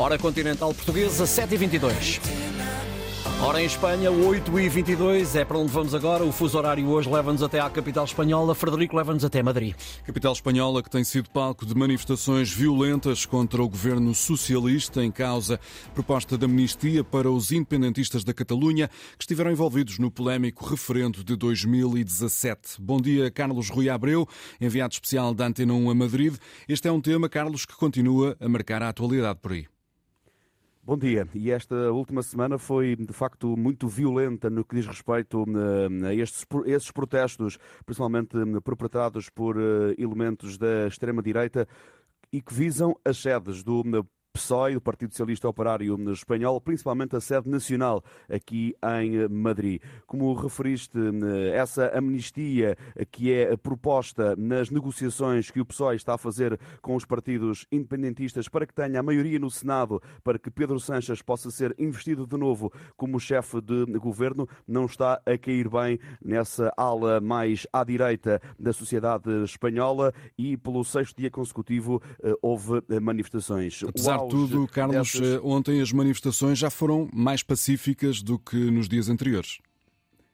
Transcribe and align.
Hora 0.00 0.16
continental 0.16 0.72
portuguesa, 0.72 1.24
7h22. 1.24 2.22
Hora 3.44 3.60
em 3.60 3.66
Espanha, 3.66 4.10
8h22, 4.10 5.34
é 5.34 5.44
para 5.44 5.58
onde 5.58 5.70
vamos 5.70 5.94
agora. 5.94 6.24
O 6.24 6.32
fuso 6.32 6.56
horário 6.56 6.88
hoje 6.88 7.10
leva-nos 7.10 7.42
até 7.42 7.60
à 7.60 7.68
capital 7.68 8.06
espanhola. 8.06 8.54
Frederico 8.54 8.96
leva-nos 8.96 9.26
até 9.26 9.42
Madrid. 9.42 9.74
Capital 10.06 10.32
espanhola 10.32 10.82
que 10.82 10.88
tem 10.88 11.04
sido 11.04 11.28
palco 11.28 11.66
de 11.66 11.74
manifestações 11.74 12.50
violentas 12.50 13.26
contra 13.26 13.62
o 13.62 13.68
governo 13.68 14.14
socialista, 14.14 15.04
em 15.04 15.10
causa 15.10 15.60
proposta 15.92 16.38
de 16.38 16.46
amnistia 16.46 17.04
para 17.04 17.30
os 17.30 17.52
independentistas 17.52 18.24
da 18.24 18.32
Catalunha 18.32 18.88
que 19.18 19.24
estiveram 19.24 19.50
envolvidos 19.50 19.98
no 19.98 20.10
polémico 20.10 20.64
referendo 20.64 21.22
de 21.22 21.36
2017. 21.36 22.80
Bom 22.80 23.02
dia, 23.02 23.30
Carlos 23.30 23.68
Rui 23.68 23.90
Abreu, 23.90 24.26
enviado 24.58 24.94
especial 24.94 25.34
da 25.34 25.46
Antena 25.46 25.74
1 25.74 25.90
a 25.90 25.94
Madrid. 25.94 26.36
Este 26.66 26.88
é 26.88 26.92
um 26.92 27.02
tema, 27.02 27.28
Carlos, 27.28 27.66
que 27.66 27.76
continua 27.76 28.34
a 28.40 28.48
marcar 28.48 28.82
a 28.82 28.88
atualidade 28.88 29.38
por 29.42 29.52
aí. 29.52 29.69
Bom 30.82 30.96
dia. 30.96 31.28
E 31.34 31.50
esta 31.50 31.92
última 31.92 32.22
semana 32.22 32.56
foi, 32.56 32.96
de 32.96 33.12
facto, 33.12 33.54
muito 33.54 33.86
violenta 33.86 34.48
no 34.48 34.64
que 34.64 34.74
diz 34.74 34.86
respeito 34.86 35.44
eh, 36.02 36.06
a 36.08 36.14
estes, 36.14 36.90
protestos, 36.90 37.58
principalmente 37.84 38.34
eh, 38.36 38.60
perpetrados 38.64 39.28
por 39.28 39.58
eh, 39.58 39.94
elementos 39.98 40.56
da 40.56 40.86
extrema-direita 40.86 41.68
e 42.32 42.40
que 42.40 42.54
visam 42.54 42.96
as 43.04 43.18
sedes 43.18 43.62
do 43.62 43.84
PSOE, 44.32 44.74
do 44.74 44.80
Partido 44.80 45.10
Socialista 45.10 45.48
Operário 45.48 45.96
Espanhol, 46.12 46.60
principalmente 46.60 47.16
a 47.16 47.20
sede 47.20 47.48
nacional 47.48 48.02
aqui 48.28 48.74
em 49.00 49.28
Madrid. 49.28 49.82
Como 50.06 50.32
referiste, 50.34 50.98
essa 51.52 51.90
amnistia 51.96 52.76
que 53.10 53.32
é 53.32 53.56
proposta 53.56 54.36
nas 54.36 54.70
negociações 54.70 55.50
que 55.50 55.60
o 55.60 55.64
PSOE 55.64 55.96
está 55.96 56.14
a 56.14 56.18
fazer 56.18 56.58
com 56.80 56.94
os 56.94 57.04
partidos 57.04 57.66
independentistas 57.72 58.48
para 58.48 58.66
que 58.66 58.74
tenha 58.74 59.00
a 59.00 59.02
maioria 59.02 59.38
no 59.38 59.50
Senado, 59.50 60.00
para 60.22 60.38
que 60.38 60.50
Pedro 60.50 60.78
Sanches 60.78 61.22
possa 61.22 61.50
ser 61.50 61.74
investido 61.76 62.26
de 62.26 62.36
novo 62.36 62.72
como 62.96 63.18
chefe 63.18 63.60
de 63.60 63.84
governo, 63.98 64.48
não 64.66 64.86
está 64.86 65.20
a 65.26 65.36
cair 65.36 65.68
bem 65.68 65.98
nessa 66.24 66.72
ala 66.76 67.20
mais 67.20 67.66
à 67.72 67.82
direita 67.82 68.40
da 68.58 68.72
sociedade 68.72 69.28
espanhola 69.42 70.12
e 70.38 70.56
pelo 70.56 70.84
sexto 70.84 71.16
dia 71.16 71.30
consecutivo 71.30 72.00
eh, 72.22 72.32
houve 72.40 72.80
manifestações. 73.00 73.82
Apesar 73.82 74.19
tudo, 74.28 74.68
Carlos. 74.68 75.14
Eh, 75.14 75.40
ontem 75.42 75.80
as 75.80 75.92
manifestações 75.92 76.58
já 76.58 76.70
foram 76.70 77.08
mais 77.12 77.42
pacíficas 77.42 78.22
do 78.22 78.38
que 78.38 78.56
nos 78.56 78.88
dias 78.88 79.08
anteriores 79.08 79.58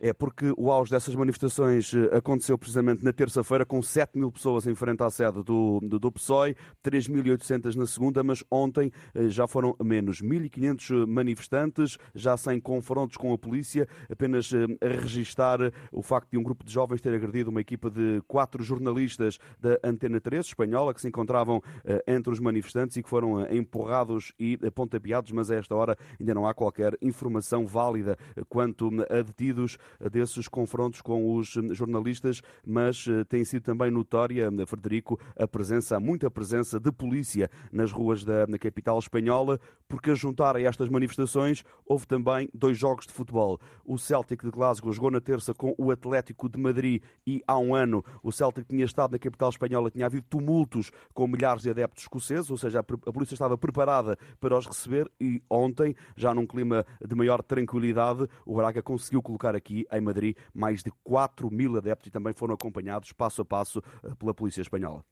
é 0.00 0.14
porque 0.14 0.52
o 0.56 0.72
auge 0.72 0.90
dessas 0.90 1.14
manifestações 1.14 1.92
eh, 1.92 2.16
aconteceu 2.16 2.56
precisamente 2.56 3.04
na 3.04 3.12
terça-feira, 3.12 3.66
com 3.66 3.82
7 3.82 4.18
mil 4.18 4.32
pessoas 4.32 4.66
em 4.66 4.74
frente 4.74 5.02
à 5.02 5.10
sede 5.10 5.42
do, 5.42 5.78
do, 5.82 5.98
do 5.98 6.10
PSOE, 6.12 6.56
3.800 6.82 7.74
na 7.74 7.86
segunda, 7.86 8.24
mas 8.24 8.42
ontem 8.50 8.90
eh, 9.14 9.28
já 9.28 9.46
foram 9.46 9.76
menos. 9.84 10.22
1.500 10.22 11.06
manifestantes, 11.06 11.98
já 12.14 12.34
sem 12.36 12.58
confrontos 12.58 13.18
com 13.18 13.32
a 13.34 13.38
polícia, 13.38 13.86
apenas 14.10 14.50
a 14.54 14.88
registar 14.88 15.58
o 15.92 16.02
facto 16.02 16.30
de 16.30 16.38
um 16.38 16.42
grupo 16.42 16.64
de 16.64 16.72
jovens 16.72 17.02
ter 17.02 17.14
agredido 17.14 17.50
uma 17.50 17.60
equipa 17.60 17.90
de 17.90 18.22
quatro 18.26 18.62
jornalistas 18.62 19.38
da 19.60 19.78
Antena 19.84 20.20
3, 20.20 20.46
espanhola, 20.46 20.94
que 20.94 21.00
se 21.02 21.08
encontravam 21.08 21.62
entre 22.06 22.32
os 22.32 22.40
manifestantes 22.40 22.96
e 22.96 23.02
que 23.02 23.08
foram 23.08 23.46
empurrados 23.52 24.32
e 24.38 24.56
pontapeados, 24.70 25.30
mas 25.32 25.50
a 25.50 25.56
esta 25.56 25.74
hora 25.74 25.98
ainda 26.18 26.34
não 26.34 26.46
há 26.46 26.54
qualquer 26.54 26.96
informação 27.02 27.66
válida 27.66 28.16
quanto 28.48 28.90
a 29.10 29.22
detidos 29.22 29.78
desses 30.10 30.48
confrontos 30.48 31.00
com 31.00 31.34
os 31.36 31.48
jornalistas, 31.72 32.40
mas 32.66 33.06
eh, 33.08 33.24
tem 33.24 33.44
sido 33.44 33.62
também 33.62 33.90
notória, 33.90 34.50
Frederico, 34.66 35.18
a 35.38 35.46
presença, 35.46 35.98
muita 35.98 36.30
presença 36.30 36.78
de 36.78 36.92
polícia 36.92 37.50
nas 37.72 37.92
ruas 37.92 38.24
da 38.24 38.46
capital 38.58 38.98
espanhola, 38.98 39.58
porque 39.88 40.10
a 40.10 40.14
juntar 40.14 40.56
a 40.56 40.62
estas 40.62 40.88
manifestações 40.88 41.64
houve 41.86 42.06
também 42.06 42.48
dois 42.54 42.78
jogos 42.78 43.06
de 43.06 43.12
futebol. 43.12 43.60
O 43.84 43.98
Celtic 43.98 44.42
de 44.42 44.50
Glasgow 44.50 44.92
jogou 44.92 45.10
na 45.10 45.20
terça 45.20 45.52
com 45.52 45.74
o 45.76 45.90
Atlético 45.90 46.48
de 46.48 46.58
Madrid 46.58 47.02
e 47.26 47.42
há 47.46 47.58
um 47.58 47.74
ano 47.74 48.04
o 48.22 48.30
Celtic 48.30 48.66
tinha 48.68 48.84
estado 48.84 49.12
na 49.12 49.18
capital 49.18 49.50
espanhola, 49.50 49.90
tinha 49.90 50.06
havido 50.06 50.26
tumultos 50.28 50.90
com 51.12 51.26
milhares 51.26 51.62
de 51.62 51.70
adeptos 51.70 52.04
escoceses, 52.04 52.50
ou 52.50 52.56
seja, 52.56 52.80
a 52.80 53.12
polícia 53.12 53.34
estava 53.34 53.58
preparada 53.58 54.16
para 54.40 54.56
os 54.56 54.66
receber 54.66 55.10
e 55.20 55.42
ontem, 55.48 55.94
já 56.16 56.34
num 56.34 56.46
clima 56.46 56.86
de 57.04 57.14
maior 57.14 57.42
tranquilidade, 57.42 58.28
o 58.46 58.54
Braga 58.54 58.82
conseguiu 58.82 59.22
colocar 59.22 59.54
aqui 59.54 59.79
em 59.92 60.00
Madrid 60.00 60.36
mais 60.54 60.82
de 60.82 60.90
4 61.04 61.50
mil 61.50 61.76
adeptos 61.76 62.08
e 62.08 62.10
também 62.10 62.32
foram 62.32 62.54
acompanhados 62.54 63.12
passo 63.12 63.42
a 63.42 63.44
passo 63.44 63.82
eh, 64.02 64.14
pela 64.18 64.34
Polícia 64.34 64.62
Espanhola. 64.62 65.04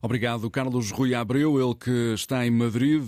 Obrigado, 0.00 0.50
Carlos 0.50 0.90
Rui 0.90 1.14
Abreu, 1.14 1.58
ele 1.58 1.74
que 1.74 2.12
está 2.14 2.46
em 2.46 2.50
Madrid, 2.50 3.02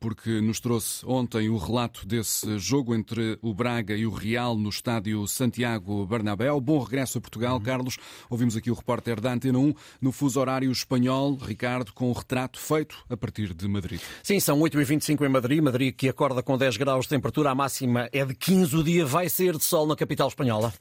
porque 0.00 0.40
nos 0.40 0.58
trouxe 0.58 1.06
ontem 1.06 1.48
o 1.48 1.56
relato 1.56 2.04
desse 2.04 2.58
jogo 2.58 2.94
entre 2.94 3.38
o 3.40 3.54
Braga 3.54 3.94
e 3.94 4.06
o 4.06 4.10
Real 4.10 4.56
no 4.56 4.68
estádio 4.68 5.26
Santiago 5.28 6.04
Bernabéu. 6.04 6.60
Bom 6.60 6.80
regresso 6.80 7.18
a 7.18 7.20
Portugal, 7.20 7.56
uhum. 7.56 7.62
Carlos. 7.62 7.96
Ouvimos 8.28 8.56
aqui 8.56 8.70
o 8.70 8.74
repórter 8.74 9.20
da 9.20 9.32
Antena 9.32 9.58
1 9.58 9.74
no 10.00 10.12
fuso 10.12 10.40
horário 10.40 10.70
espanhol, 10.70 11.36
Ricardo, 11.36 11.92
com 11.92 12.10
o 12.10 12.12
retrato 12.12 12.58
feito 12.58 12.96
a 13.08 13.16
partir 13.16 13.54
de 13.54 13.68
Madrid. 13.68 14.00
Sim, 14.22 14.40
são 14.40 14.58
8h25 14.60 15.24
em 15.24 15.28
Madrid. 15.28 15.62
Madrid 15.62 15.94
que 15.94 16.08
acorda 16.08 16.42
com 16.42 16.58
10 16.58 16.76
graus 16.76 17.04
de 17.04 17.10
temperatura, 17.10 17.50
a 17.50 17.54
máxima 17.54 18.08
é 18.12 18.24
de 18.24 18.34
15. 18.34 18.76
O 18.76 18.82
dia 18.82 19.06
vai 19.06 19.28
ser 19.28 19.56
de 19.56 19.64
sol 19.64 19.86
na 19.86 19.96
capital 19.96 20.28
espanhola. 20.28 20.70